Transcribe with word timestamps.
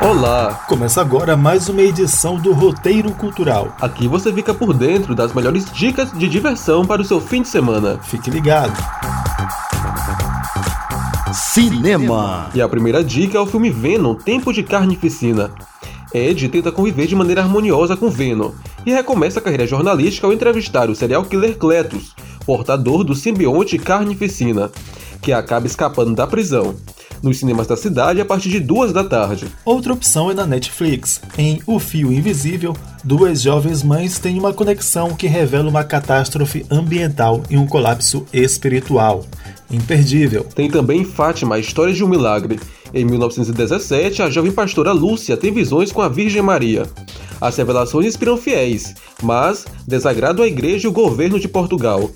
Olá! 0.00 0.64
Começa 0.68 1.00
agora 1.00 1.36
mais 1.36 1.68
uma 1.68 1.82
edição 1.82 2.36
do 2.36 2.52
Roteiro 2.52 3.10
Cultural. 3.14 3.74
Aqui 3.80 4.06
você 4.06 4.32
fica 4.32 4.54
por 4.54 4.72
dentro 4.72 5.12
das 5.12 5.34
melhores 5.34 5.68
dicas 5.72 6.12
de 6.12 6.28
diversão 6.28 6.86
para 6.86 7.02
o 7.02 7.04
seu 7.04 7.20
fim 7.20 7.42
de 7.42 7.48
semana. 7.48 7.98
Fique 8.04 8.30
ligado. 8.30 8.72
Cinema. 11.34 12.48
E 12.54 12.62
a 12.62 12.68
primeira 12.68 13.02
dica 13.02 13.38
é 13.38 13.40
o 13.40 13.46
filme 13.46 13.70
Venom 13.70 14.14
Tempo 14.14 14.52
de 14.52 14.62
Carnificina. 14.62 15.50
Ed 16.14 16.48
tenta 16.48 16.70
conviver 16.70 17.08
de 17.08 17.16
maneira 17.16 17.42
harmoniosa 17.42 17.96
com 17.96 18.08
Venom 18.08 18.52
e 18.86 18.92
recomeça 18.92 19.40
a 19.40 19.42
carreira 19.42 19.66
jornalística 19.66 20.28
ao 20.28 20.32
entrevistar 20.32 20.88
o 20.88 20.94
serial 20.94 21.24
killer 21.24 21.58
Cletus, 21.58 22.14
portador 22.46 23.02
do 23.02 23.16
simbionte 23.16 23.76
Carnificina, 23.76 24.70
que 25.20 25.32
acaba 25.32 25.66
escapando 25.66 26.14
da 26.14 26.24
prisão 26.24 26.76
nos 27.22 27.38
cinemas 27.38 27.66
da 27.66 27.76
cidade 27.76 28.20
a 28.20 28.24
partir 28.24 28.48
de 28.48 28.60
duas 28.60 28.92
da 28.92 29.04
tarde. 29.04 29.46
Outra 29.64 29.92
opção 29.92 30.30
é 30.30 30.34
na 30.34 30.46
Netflix. 30.46 31.20
Em 31.36 31.60
O 31.66 31.78
Fio 31.78 32.12
Invisível, 32.12 32.76
duas 33.02 33.42
jovens 33.42 33.82
mães 33.82 34.18
têm 34.18 34.38
uma 34.38 34.52
conexão 34.52 35.14
que 35.14 35.26
revela 35.26 35.68
uma 35.68 35.84
catástrofe 35.84 36.64
ambiental 36.70 37.42
e 37.48 37.56
um 37.56 37.66
colapso 37.66 38.26
espiritual. 38.32 39.24
Imperdível. 39.70 40.44
Tem 40.44 40.70
também 40.70 41.04
Fátima, 41.04 41.58
Histórias 41.58 41.96
de 41.96 42.04
um 42.04 42.08
Milagre. 42.08 42.58
Em 42.92 43.04
1917, 43.04 44.22
a 44.22 44.30
jovem 44.30 44.50
pastora 44.50 44.92
Lúcia 44.92 45.36
tem 45.36 45.52
visões 45.52 45.92
com 45.92 46.00
a 46.00 46.08
Virgem 46.08 46.40
Maria. 46.40 46.86
As 47.40 47.56
revelações 47.56 48.06
inspiram 48.06 48.36
fiéis, 48.36 48.94
mas 49.22 49.66
desagradam 49.86 50.44
a 50.44 50.48
igreja 50.48 50.86
e 50.86 50.90
o 50.90 50.92
governo 50.92 51.38
de 51.38 51.48
Portugal. 51.48 52.10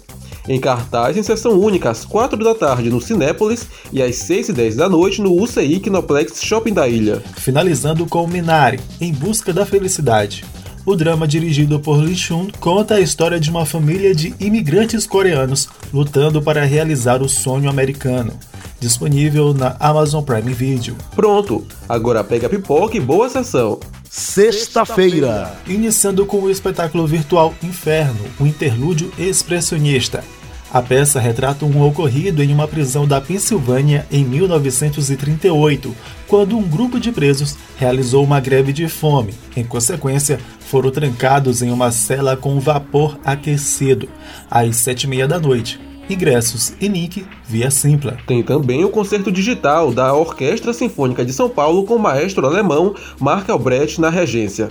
Em 0.48 0.58
cartaz 0.58 1.16
em 1.16 1.22
sessão 1.22 1.58
única 1.58 1.90
às 1.90 2.04
4 2.04 2.42
da 2.42 2.54
tarde 2.54 2.90
no 2.90 3.00
Cinépolis 3.00 3.68
e 3.92 4.02
às 4.02 4.16
6 4.16 4.48
e 4.48 4.52
10 4.52 4.76
da 4.76 4.88
noite 4.88 5.22
no 5.22 5.40
UCI 5.40 5.78
Kinoplex 5.78 6.42
Shopping 6.42 6.72
da 6.72 6.88
Ilha. 6.88 7.22
Finalizando 7.36 8.06
com 8.06 8.26
Minari, 8.26 8.80
Em 9.00 9.12
Busca 9.12 9.52
da 9.52 9.64
Felicidade. 9.64 10.44
O 10.84 10.96
drama 10.96 11.28
dirigido 11.28 11.78
por 11.78 11.98
Lee 12.02 12.16
Chun 12.16 12.48
conta 12.58 12.96
a 12.96 13.00
história 13.00 13.38
de 13.38 13.48
uma 13.50 13.64
família 13.64 14.12
de 14.12 14.34
imigrantes 14.40 15.06
coreanos 15.06 15.68
lutando 15.94 16.42
para 16.42 16.64
realizar 16.64 17.22
o 17.22 17.28
sonho 17.28 17.70
americano. 17.70 18.32
Disponível 18.80 19.54
na 19.54 19.76
Amazon 19.78 20.24
Prime 20.24 20.52
Video. 20.52 20.96
Pronto, 21.14 21.64
agora 21.88 22.24
pega 22.24 22.48
a 22.48 22.50
pipoca 22.50 22.96
e 22.96 23.00
boa 23.00 23.28
sessão. 23.28 23.78
Sexta-feira. 24.10 25.56
Iniciando 25.68 26.26
com 26.26 26.38
o 26.38 26.50
espetáculo 26.50 27.06
virtual 27.06 27.54
Inferno, 27.62 28.20
um 28.40 28.46
interlúdio 28.46 29.12
expressionista. 29.16 30.24
A 30.72 30.80
peça 30.80 31.20
retrata 31.20 31.66
um 31.66 31.86
ocorrido 31.86 32.42
em 32.42 32.50
uma 32.50 32.66
prisão 32.66 33.06
da 33.06 33.20
Pensilvânia 33.20 34.06
em 34.10 34.24
1938, 34.24 35.94
quando 36.26 36.56
um 36.56 36.62
grupo 36.62 36.98
de 36.98 37.12
presos 37.12 37.58
realizou 37.76 38.24
uma 38.24 38.40
greve 38.40 38.72
de 38.72 38.88
fome. 38.88 39.34
Em 39.54 39.62
consequência, 39.62 40.40
foram 40.60 40.90
trancados 40.90 41.60
em 41.60 41.70
uma 41.70 41.92
cela 41.92 42.38
com 42.38 42.58
vapor 42.58 43.18
aquecido, 43.22 44.08
às 44.50 44.76
sete 44.76 45.02
e 45.02 45.08
meia 45.08 45.28
da 45.28 45.38
noite. 45.38 45.78
Ingressos 46.08 46.72
e 46.80 46.88
link 46.88 47.26
via 47.46 47.70
Simpla. 47.70 48.16
Tem 48.26 48.42
também 48.42 48.82
o 48.82 48.88
concerto 48.88 49.30
digital 49.30 49.92
da 49.92 50.14
Orquestra 50.14 50.72
Sinfônica 50.72 51.22
de 51.22 51.34
São 51.34 51.50
Paulo 51.50 51.84
com 51.84 51.96
o 51.96 51.98
maestro 51.98 52.46
alemão 52.46 52.94
Marc 53.20 53.50
Albrecht 53.50 54.00
na 54.00 54.08
regência. 54.08 54.70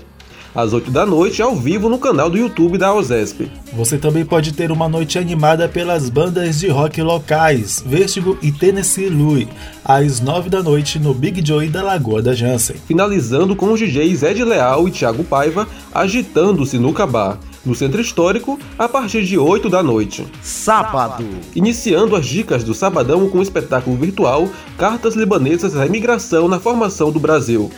Às 0.53 0.73
8 0.73 0.91
da 0.91 1.05
noite, 1.05 1.41
ao 1.41 1.55
vivo 1.55 1.87
no 1.87 1.97
canal 1.97 2.29
do 2.29 2.37
YouTube 2.37 2.77
da 2.77 2.93
OSESP. 2.93 3.49
Você 3.73 3.97
também 3.97 4.25
pode 4.25 4.51
ter 4.51 4.71
uma 4.71 4.89
noite 4.89 5.17
animada 5.17 5.69
pelas 5.69 6.09
bandas 6.09 6.59
de 6.59 6.67
rock 6.67 7.01
locais, 7.01 7.81
Vertigo 7.85 8.37
e 8.41 8.51
Tennessee 8.51 9.09
Louie, 9.09 9.47
às 9.83 10.19
9 10.19 10.49
da 10.49 10.61
noite 10.61 10.99
no 10.99 11.13
Big 11.13 11.45
Joy 11.45 11.69
da 11.69 11.81
Lagoa 11.81 12.21
da 12.21 12.33
Jansen. 12.33 12.75
Finalizando 12.85 13.55
com 13.55 13.71
os 13.71 13.79
DJs 13.79 14.23
Ed 14.23 14.43
Leal 14.43 14.87
e 14.87 14.91
Thiago 14.91 15.23
Paiva 15.23 15.65
agitando-se 15.93 16.77
no 16.77 16.91
Bar 16.91 17.39
no 17.65 17.75
Centro 17.75 18.01
Histórico, 18.01 18.59
a 18.77 18.89
partir 18.89 19.23
de 19.23 19.37
8 19.37 19.69
da 19.69 19.83
noite. 19.83 20.25
Sábado. 20.41 21.23
Iniciando 21.55 22.15
as 22.15 22.25
dicas 22.25 22.63
do 22.63 22.73
Sabadão 22.73 23.29
com 23.29 23.37
o 23.37 23.43
espetáculo 23.43 23.95
virtual 23.95 24.49
Cartas 24.77 25.15
Libanesas 25.15 25.77
à 25.77 25.85
Imigração 25.85 26.47
na 26.47 26.59
Formação 26.59 27.11
do 27.11 27.19
Brasil. 27.19 27.71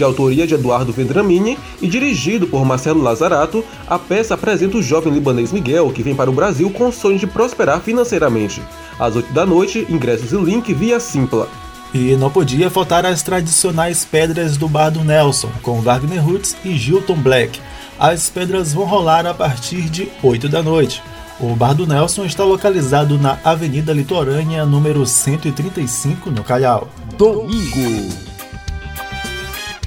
De 0.00 0.04
autoria 0.04 0.46
de 0.46 0.54
Eduardo 0.54 0.94
Vendramini 0.94 1.58
e 1.78 1.86
dirigido 1.86 2.46
por 2.46 2.64
Marcelo 2.64 3.02
Lazarato, 3.02 3.62
a 3.86 3.98
peça 3.98 4.32
apresenta 4.32 4.78
o 4.78 4.82
jovem 4.82 5.12
libanês 5.12 5.52
Miguel, 5.52 5.92
que 5.92 6.02
vem 6.02 6.14
para 6.14 6.30
o 6.30 6.32
Brasil 6.32 6.70
com 6.70 6.88
o 6.88 6.92
sonho 6.92 7.18
de 7.18 7.26
prosperar 7.26 7.82
financeiramente. 7.82 8.62
Às 8.98 9.14
8 9.14 9.30
da 9.34 9.44
noite, 9.44 9.86
ingressos 9.90 10.32
e 10.32 10.36
link 10.36 10.72
via 10.72 10.98
Simpla. 10.98 11.50
E 11.92 12.16
não 12.16 12.30
podia 12.30 12.70
faltar 12.70 13.04
as 13.04 13.22
tradicionais 13.22 14.02
pedras 14.02 14.56
do 14.56 14.66
Bar 14.70 14.88
do 14.88 15.04
Nelson, 15.04 15.50
com 15.60 15.82
Wagner 15.82 16.24
Roots 16.24 16.56
e 16.64 16.78
Gilton 16.78 17.16
Black. 17.16 17.60
As 17.98 18.30
pedras 18.30 18.72
vão 18.72 18.86
rolar 18.86 19.26
a 19.26 19.34
partir 19.34 19.82
de 19.90 20.08
8 20.22 20.48
da 20.48 20.62
noite. 20.62 21.02
O 21.38 21.54
Bar 21.54 21.74
do 21.74 21.86
Nelson 21.86 22.24
está 22.24 22.42
localizado 22.42 23.18
na 23.18 23.38
Avenida 23.44 23.92
Litorânea, 23.92 24.64
número 24.64 25.04
135, 25.04 26.30
no 26.30 26.42
Callao. 26.42 26.88
Domingo. 27.18 28.29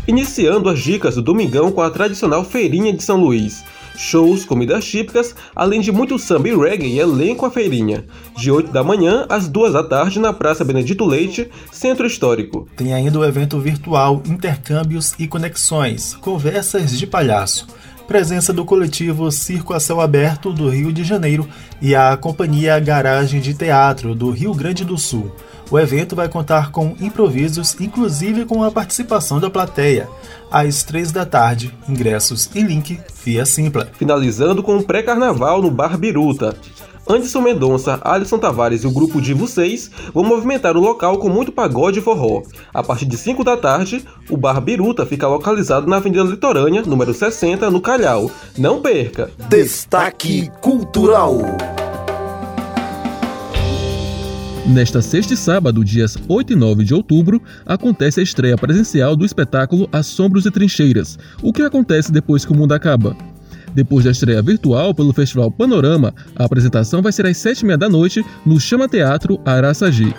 Iniciando 0.06 0.70
as 0.70 0.80
dicas 0.80 1.16
do 1.16 1.22
Domingão 1.22 1.72
com 1.72 1.80
a 1.80 1.90
tradicional 1.90 2.44
Feirinha 2.44 2.92
de 2.92 3.02
São 3.02 3.16
Luís. 3.16 3.64
Shows, 3.96 4.44
comidas 4.44 4.84
típicas, 4.84 5.34
além 5.56 5.80
de 5.80 5.94
muito 5.94 6.20
samba 6.20 6.50
e 6.50 6.56
reggae 6.56 6.88
e 6.88 7.00
elenco 7.00 7.46
a 7.46 7.52
feirinha. 7.52 8.04
De 8.36 8.52
8 8.52 8.70
da 8.70 8.84
manhã 8.84 9.26
às 9.30 9.48
2 9.48 9.72
da 9.72 9.84
tarde 9.84 10.20
na 10.20 10.34
Praça 10.34 10.66
Benedito 10.66 11.06
Leite, 11.06 11.50
Centro 11.72 12.06
Histórico. 12.06 12.68
Tem 12.76 12.94
ainda 12.94 13.18
o 13.18 13.24
evento 13.24 13.58
virtual 13.60 14.22
Intercâmbios 14.26 15.14
e 15.18 15.26
Conexões, 15.26 16.16
Conversas 16.16 16.98
de 16.98 17.08
Palhaço 17.08 17.66
presença 18.14 18.54
do 18.54 18.64
coletivo 18.64 19.32
Circo 19.32 19.74
a 19.74 19.80
Céu 19.80 20.00
Aberto 20.00 20.54
do 20.54 20.70
Rio 20.70 20.94
de 20.94 21.04
Janeiro 21.04 21.50
e 21.82 21.96
a 21.96 22.16
Companhia 22.16 22.80
Garagem 22.80 23.42
de 23.42 23.56
Teatro 23.56 24.14
do 24.14 24.30
Rio 24.30 24.54
Grande 24.54 24.86
do 24.86 25.00
Sul. 25.00 25.36
O 25.72 25.80
evento 25.80 26.16
vai 26.16 26.30
contar 26.30 26.70
com 26.70 26.96
improvisos, 27.02 27.76
inclusive 27.82 28.46
com 28.46 28.64
a 28.64 28.70
participação 28.70 29.40
da 29.40 29.50
plateia. 29.50 30.08
Às 30.52 30.84
três 30.84 31.12
da 31.12 31.26
tarde, 31.26 31.74
ingressos 31.90 32.48
e 32.54 32.62
link 32.62 33.00
via 33.26 33.48
Simpla. 33.48 33.90
Finalizando 33.98 34.62
com 34.62 34.78
o 34.78 34.84
pré-carnaval 34.84 35.60
no 35.60 35.72
Bar 35.72 35.98
Biruta. 35.98 36.56
Anderson 37.08 37.42
Mendonça, 37.42 38.00
Alisson 38.04 38.40
Tavares 38.40 38.84
e 38.84 38.88
o 38.88 38.92
grupo 38.92 39.22
de 39.22 39.34
vocês 39.34 39.92
vão 40.14 40.24
movimentar 40.24 40.78
o 40.78 40.82
local 40.82 41.18
com 41.18 41.30
muito 41.30 41.52
pagode 41.52 42.00
e 42.00 42.02
forró. 42.02 42.44
A 42.74 42.82
partir 42.82 43.06
de 43.06 43.18
5 43.18 43.44
da 43.44 43.58
tarde, 43.58 44.06
o 44.30 44.38
Bar 44.38 44.62
Biruta 44.62 45.06
fica 45.06 45.28
localizado 45.28 45.88
na 45.88 45.98
Avenida 45.98 46.24
Litorânea, 46.24 46.82
número 46.84 47.14
60, 47.14 47.70
no 47.70 47.82
Calhau. 47.82 48.32
Não 48.58 48.82
perca! 48.82 49.30
Destaque 49.50 50.50
Cultural 50.62 51.38
Nesta 54.66 55.02
sexta 55.02 55.34
e 55.34 55.38
sábado, 55.38 55.84
dias 55.84 56.18
8 56.28 56.54
e 56.54 56.56
9 56.56 56.86
de 56.86 56.94
outubro, 56.94 57.42
acontece 57.66 58.22
a 58.22 58.24
estreia 58.24 58.56
presencial 58.56 59.14
do 59.14 59.26
espetáculo 59.26 59.90
Assombros 59.92 60.46
e 60.46 60.52
Trincheiras, 60.52 61.20
o 61.42 61.52
que 61.52 61.62
acontece 61.62 62.14
depois 62.14 62.46
que 62.46 62.54
o 62.54 62.56
mundo 62.56 62.72
acaba. 62.72 63.16
Depois 63.74 64.06
da 64.06 64.12
estreia 64.12 64.42
virtual 64.42 64.94
pelo 64.94 65.14
Festival 65.14 65.50
Panorama, 65.52 66.14
a 66.36 66.46
apresentação 66.46 67.02
vai 67.02 67.12
ser 67.12 67.26
às 67.26 67.38
7h30 67.38 67.78
da 67.78 67.90
noite 67.90 68.24
no 68.46 68.60
Chama 68.60 68.88
Teatro 68.88 69.40
Araçagi. 69.46 70.14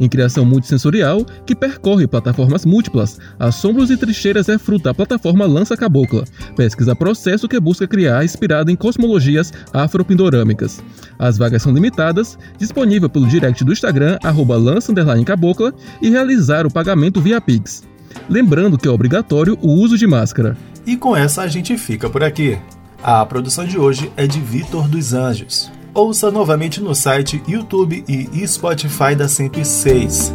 Em 0.00 0.08
criação 0.08 0.46
multissensorial, 0.46 1.26
que 1.44 1.54
percorre 1.54 2.06
plataformas 2.06 2.64
múltiplas, 2.64 3.18
Assombros 3.38 3.90
e 3.90 3.98
Trincheiras 3.98 4.48
é 4.48 4.56
fruto 4.56 4.84
da 4.84 4.94
plataforma 4.94 5.44
Lança 5.44 5.76
Cabocla, 5.76 6.24
pesquisa 6.56 6.96
processo 6.96 7.46
que 7.46 7.60
busca 7.60 7.86
criar 7.86 8.24
inspirada 8.24 8.72
em 8.72 8.76
cosmologias 8.76 9.52
afropindorâmicas. 9.74 10.82
As 11.18 11.36
vagas 11.36 11.62
são 11.62 11.74
limitadas, 11.74 12.38
disponível 12.56 13.10
pelo 13.10 13.26
direct 13.26 13.62
do 13.62 13.72
Instagram, 13.72 14.16
arroba 14.22 14.56
lança 14.56 14.90
cabocla, 15.26 15.74
e 16.00 16.08
realizar 16.08 16.66
o 16.66 16.70
pagamento 16.70 17.20
via 17.20 17.38
Pix. 17.38 17.82
Lembrando 18.26 18.78
que 18.78 18.88
é 18.88 18.90
obrigatório 18.90 19.58
o 19.60 19.68
uso 19.68 19.98
de 19.98 20.06
máscara. 20.06 20.56
E 20.86 20.96
com 20.96 21.14
essa 21.14 21.42
a 21.42 21.46
gente 21.46 21.76
fica 21.76 22.08
por 22.08 22.24
aqui. 22.24 22.58
A 23.02 23.24
produção 23.24 23.64
de 23.64 23.78
hoje 23.78 24.12
é 24.14 24.26
de 24.26 24.38
Vitor 24.38 24.86
dos 24.86 25.14
Anjos. 25.14 25.72
Ouça 25.94 26.30
novamente 26.30 26.82
no 26.82 26.94
site, 26.94 27.42
YouTube 27.48 28.04
e 28.06 28.46
Spotify 28.46 29.14
da 29.16 29.26
106. 29.26 30.34